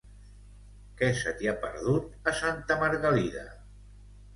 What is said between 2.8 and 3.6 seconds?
Margalida?